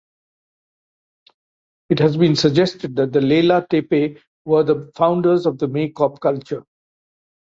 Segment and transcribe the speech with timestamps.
[1.91, 6.63] It has been suggested that the Leyla-Tepe were the founders of the Maykop culture.